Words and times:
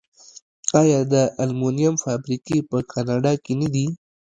آیا 0.81 0.99
د 1.13 1.15
المونیم 1.43 1.93
فابریکې 2.03 2.57
په 2.69 2.77
کاناډا 2.91 3.33
کې 3.43 3.53
نه 3.61 3.67
دي؟ 3.73 3.87